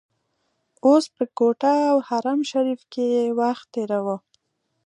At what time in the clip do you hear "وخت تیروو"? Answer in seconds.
3.39-4.15